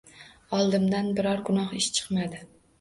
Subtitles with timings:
[0.59, 2.45] Oldimdan biror gunoh ish chiqmadi.